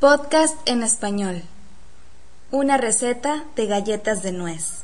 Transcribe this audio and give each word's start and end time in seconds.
Podcast 0.00 0.54
en 0.68 0.82
español. 0.82 1.42
Una 2.50 2.76
receta 2.76 3.44
de 3.56 3.64
galletas 3.64 4.22
de 4.22 4.30
nuez. 4.30 4.82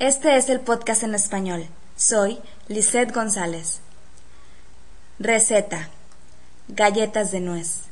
Este 0.00 0.36
es 0.36 0.48
el 0.48 0.58
podcast 0.58 1.04
en 1.04 1.14
español. 1.14 1.68
Soy 1.94 2.40
Lisette 2.66 3.14
González. 3.14 3.78
Receta. 5.20 5.90
Galletas 6.66 7.30
de 7.30 7.38
nuez. 7.38 7.82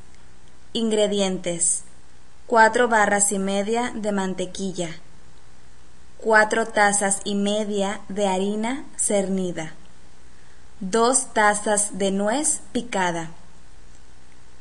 Ingredientes. 0.72 1.84
4 2.48 2.88
barras 2.88 3.30
y 3.30 3.38
media 3.38 3.92
de 3.94 4.10
mantequilla. 4.10 4.90
4 6.18 6.66
tazas 6.66 7.20
y 7.22 7.36
media 7.36 8.00
de 8.08 8.26
harina 8.26 8.84
cernida. 8.96 9.74
2 10.80 11.32
tazas 11.32 11.96
de 11.96 12.10
nuez 12.10 12.60
picada 12.72 13.30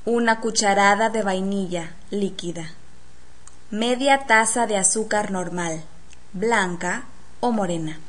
una 0.06 0.40
cucharada 0.40 1.10
de 1.10 1.24
vainilla 1.24 1.92
líquida, 2.10 2.72
media 3.70 4.26
taza 4.28 4.66
de 4.66 4.78
azúcar 4.78 5.30
normal, 5.30 5.84
blanca 6.32 7.04
o 7.42 7.52
morena, 7.52 8.00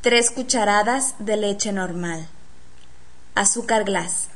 tres 0.00 0.30
cucharadas 0.30 1.14
de 1.18 1.36
leche 1.36 1.72
normal, 1.72 2.26
azúcar 3.34 3.84
glass. 3.84 4.28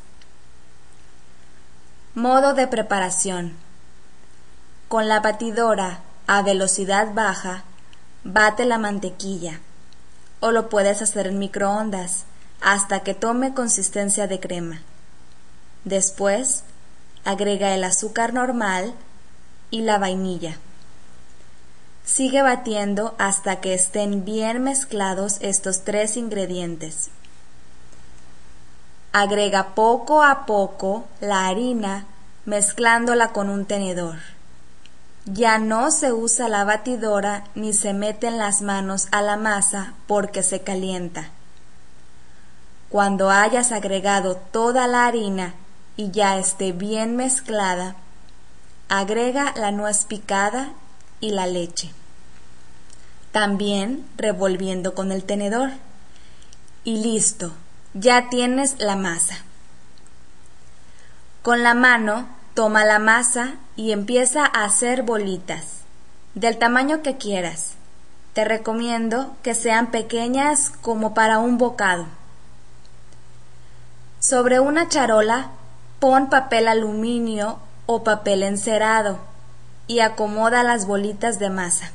Modo 2.15 2.53
de 2.53 2.67
preparación. 2.67 3.55
Con 4.89 5.09
la 5.09 5.21
batidora 5.21 6.01
a 6.27 6.43
velocidad 6.43 7.15
baja, 7.15 7.65
bate 8.23 8.67
la 8.67 8.79
mantequilla 8.79 9.61
o 10.41 10.51
lo 10.53 10.69
puedes 10.69 11.01
hacer 11.01 11.27
en 11.27 11.39
microondas 11.39 12.25
hasta 12.61 13.01
que 13.01 13.15
tome 13.15 13.55
consistencia 13.55 14.27
de 14.27 14.41
crema. 14.41 14.83
Después, 15.85 16.65
agrega 17.25 17.75
el 17.75 17.85
azúcar 17.85 18.33
normal 18.33 18.95
y 19.71 19.83
la 19.83 19.99
vainilla. 19.99 20.57
Sigue 22.05 22.43
batiendo 22.43 23.15
hasta 23.19 23.61
que 23.61 23.75
estén 23.75 24.25
bien 24.25 24.63
mezclados 24.63 25.39
estos 25.41 25.85
tres 25.85 26.17
ingredientes. 26.17 27.11
Agrega 29.13 29.75
poco 29.75 30.23
a 30.23 30.45
poco 30.45 31.07
la 31.21 31.47
harina 31.47 32.07
mezclándola 32.47 33.33
con 33.33 33.49
un 33.49 33.65
tenedor. 33.65 34.17
Ya 35.25 35.59
no 35.59 35.91
se 35.91 36.13
usa 36.13 36.49
la 36.49 36.65
batidora 36.65 37.45
ni 37.55 37.73
se 37.73 37.95
meten 37.95 38.37
las 38.37 38.61
manos 38.61 39.09
a 39.11 39.23
la 39.23 39.37
masa 39.37 39.95
porque 40.07 40.43
se 40.43 40.61
calienta. 40.61 41.31
Cuando 42.91 43.31
hayas 43.31 43.73
agregado 43.73 44.37
toda 44.37 44.87
la 44.87 45.07
harina 45.07 45.55
y 45.97 46.11
ya 46.11 46.39
esté 46.39 46.73
bien 46.73 47.17
mezclada, 47.17 47.97
agrega 48.89 49.53
la 49.57 49.71
nuez 49.71 50.05
picada 50.05 50.73
y 51.21 51.31
la 51.31 51.47
leche. 51.47 51.93
También 53.33 54.07
revolviendo 54.17 54.95
con 54.95 55.11
el 55.11 55.25
tenedor. 55.25 55.71
Y 56.85 57.03
listo, 57.03 57.53
ya 57.95 58.29
tienes 58.29 58.77
la 58.79 58.97
masa. 58.97 59.39
Con 61.43 61.63
la 61.63 61.75
mano 61.75 62.29
toma 62.55 62.85
la 62.85 62.99
masa 62.99 63.55
y 63.77 63.93
empieza 63.93 64.45
a 64.45 64.65
hacer 64.65 65.03
bolitas, 65.03 65.79
del 66.35 66.59
tamaño 66.59 67.03
que 67.03 67.17
quieras. 67.17 67.75
Te 68.35 68.45
recomiendo 68.45 69.37
que 69.43 69.55
sean 69.55 69.91
pequeñas 69.91 70.71
como 70.71 71.15
para 71.15 71.39
un 71.39 71.59
bocado. 71.59 72.07
Sobre 74.21 74.61
una 74.61 74.89
charola 74.89 75.51
Pon 76.05 76.29
papel 76.29 76.69
aluminio 76.69 77.61
o 77.87 78.05
papel 78.05 78.43
encerado 78.43 79.21
y 79.87 80.01
acomoda 80.01 80.63
las 80.63 80.87
bolitas 80.87 81.39
de 81.39 81.49
masa. 81.49 81.93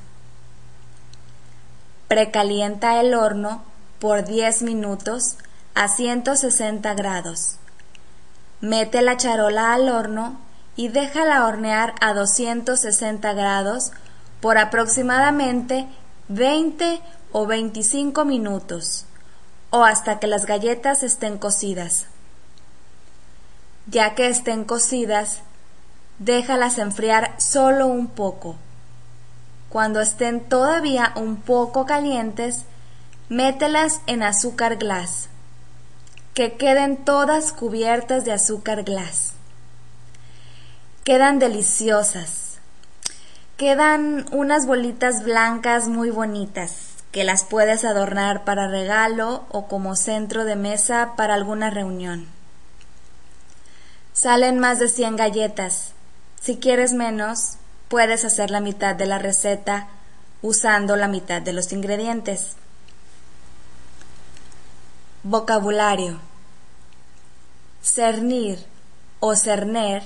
Precalienta 2.07 2.99
el 3.01 3.13
horno 3.13 3.61
por 3.99 4.25
10 4.25 4.63
minutos 4.63 5.37
a 5.75 5.89
160 5.89 6.91
grados. 6.95 7.57
Mete 8.61 9.03
la 9.03 9.15
charola 9.15 9.75
al 9.75 9.89
horno 9.89 10.39
y 10.75 10.87
déjala 10.87 11.45
hornear 11.45 11.93
a 12.01 12.15
260 12.15 13.31
grados 13.33 13.91
por 14.41 14.57
aproximadamente 14.57 15.85
20 16.29 16.99
o 17.31 17.45
25 17.45 18.25
minutos 18.25 19.05
o 19.69 19.83
hasta 19.85 20.17
que 20.17 20.25
las 20.25 20.47
galletas 20.47 21.03
estén 21.03 21.37
cocidas. 21.37 22.07
Ya 23.89 24.13
que 24.13 24.27
estén 24.27 24.65
cocidas, 24.65 25.41
déjalas 26.19 26.77
enfriar 26.77 27.33
solo 27.41 27.87
un 27.87 28.07
poco. 28.07 28.55
Cuando 29.69 29.99
estén 29.99 30.41
todavía 30.41 31.11
un 31.15 31.37
poco 31.37 31.87
calientes, 31.87 32.65
mételas 33.29 34.01
en 34.05 34.21
azúcar 34.21 34.75
glass. 34.75 35.29
Que 36.35 36.55
queden 36.55 36.97
todas 36.97 37.51
cubiertas 37.51 38.25
de 38.25 38.31
azúcar 38.31 38.83
glass. 38.83 39.33
Quedan 41.03 41.39
deliciosas. 41.39 42.59
Quedan 43.57 44.27
unas 44.31 44.67
bolitas 44.67 45.23
blancas 45.23 45.87
muy 45.87 46.11
bonitas 46.11 46.89
que 47.11 47.23
las 47.23 47.43
puedes 47.43 47.83
adornar 47.85 48.43
para 48.43 48.67
regalo 48.67 49.45
o 49.49 49.67
como 49.67 49.95
centro 49.95 50.45
de 50.45 50.55
mesa 50.55 51.13
para 51.17 51.33
alguna 51.33 51.71
reunión. 51.71 52.38
Salen 54.21 54.59
más 54.59 54.79
de 54.79 54.89
100 54.89 55.15
galletas. 55.15 55.93
Si 56.41 56.57
quieres 56.57 56.91
menos, 56.91 57.53
puedes 57.87 58.25
hacer 58.25 58.51
la 58.51 58.59
mitad 58.59 58.93
de 58.93 59.05
la 59.05 59.17
receta 59.17 59.87
usando 60.41 60.97
la 60.97 61.07
mitad 61.07 61.41
de 61.41 61.53
los 61.53 61.71
ingredientes. 61.71 62.57
Vocabulario. 65.23 66.19
Cernir 67.81 68.59
o 69.21 69.37
cerner 69.37 70.03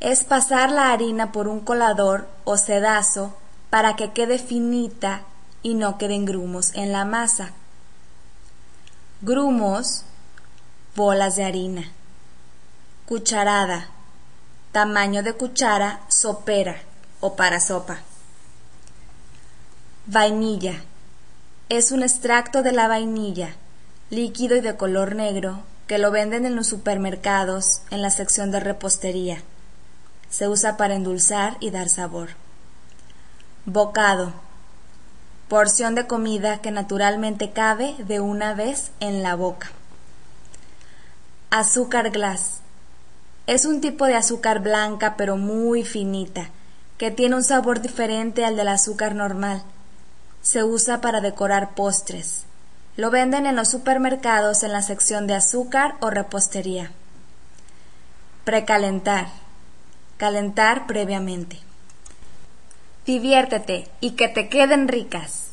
es 0.00 0.24
pasar 0.24 0.70
la 0.70 0.92
harina 0.92 1.32
por 1.32 1.48
un 1.48 1.60
colador 1.60 2.28
o 2.44 2.58
sedazo 2.58 3.34
para 3.70 3.96
que 3.96 4.12
quede 4.12 4.38
finita 4.38 5.22
y 5.62 5.76
no 5.76 5.96
queden 5.96 6.26
grumos 6.26 6.74
en 6.74 6.92
la 6.92 7.06
masa. 7.06 7.52
Grumos, 9.22 10.04
bolas 10.94 11.36
de 11.36 11.44
harina. 11.44 11.90
Cucharada. 13.12 13.88
Tamaño 14.72 15.22
de 15.22 15.34
cuchara 15.34 16.00
sopera 16.08 16.80
o 17.20 17.36
para 17.36 17.60
sopa. 17.60 17.98
Vainilla. 20.06 20.80
Es 21.68 21.92
un 21.92 22.02
extracto 22.02 22.62
de 22.62 22.72
la 22.72 22.88
vainilla, 22.88 23.50
líquido 24.08 24.56
y 24.56 24.62
de 24.62 24.78
color 24.78 25.14
negro, 25.14 25.60
que 25.86 25.98
lo 25.98 26.10
venden 26.10 26.46
en 26.46 26.56
los 26.56 26.68
supermercados 26.68 27.82
en 27.90 28.00
la 28.00 28.08
sección 28.08 28.50
de 28.50 28.60
repostería. 28.60 29.42
Se 30.30 30.48
usa 30.48 30.78
para 30.78 30.94
endulzar 30.94 31.58
y 31.60 31.68
dar 31.68 31.90
sabor. 31.90 32.30
Bocado. 33.66 34.32
Porción 35.48 35.94
de 35.94 36.06
comida 36.06 36.62
que 36.62 36.70
naturalmente 36.70 37.50
cabe 37.50 37.94
de 37.98 38.20
una 38.20 38.54
vez 38.54 38.90
en 39.00 39.22
la 39.22 39.34
boca. 39.34 39.70
Azúcar 41.50 42.08
glass 42.08 42.62
es 43.52 43.66
un 43.66 43.82
tipo 43.82 44.06
de 44.06 44.14
azúcar 44.14 44.60
blanca 44.60 45.14
pero 45.18 45.36
muy 45.36 45.84
finita, 45.84 46.48
que 46.96 47.10
tiene 47.10 47.36
un 47.36 47.44
sabor 47.44 47.82
diferente 47.82 48.46
al 48.46 48.56
del 48.56 48.68
azúcar 48.68 49.14
normal. 49.14 49.62
Se 50.40 50.64
usa 50.64 51.02
para 51.02 51.20
decorar 51.20 51.74
postres. 51.74 52.44
Lo 52.96 53.10
venden 53.10 53.44
en 53.44 53.56
los 53.56 53.68
supermercados 53.68 54.62
en 54.62 54.72
la 54.72 54.80
sección 54.80 55.26
de 55.26 55.34
azúcar 55.34 55.96
o 56.00 56.08
repostería. 56.08 56.92
Precalentar. 58.44 59.28
Calentar 60.16 60.86
previamente. 60.86 61.58
Diviértete 63.04 63.88
y 64.00 64.12
que 64.12 64.28
te 64.28 64.48
queden 64.48 64.88
ricas. 64.88 65.51